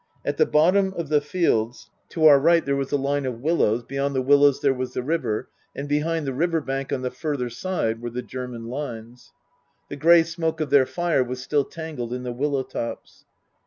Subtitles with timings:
[0.25, 2.91] At the bottom of the fields to our 20* 308 Tasker Jevons right there was
[2.91, 6.59] a line of willows, beyond the willows there was the river, and behind the river
[6.59, 9.31] bank, on the further side, were the German lines.
[9.89, 13.25] The grey smoke of their fire was still tangled in the willow tops.